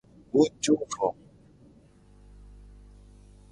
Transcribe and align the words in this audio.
Wo 0.33 0.43
jo 0.61 0.73
vo. 0.91 1.07